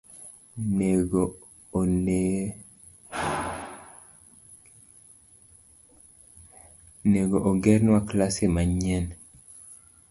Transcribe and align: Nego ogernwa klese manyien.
Nego 7.17 7.37
ogernwa 7.49 7.99
klese 8.09 8.45
manyien. 8.55 9.05